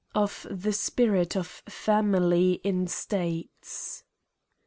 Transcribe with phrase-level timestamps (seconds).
[0.15, 4.03] Of tilt Spirit of Family in States.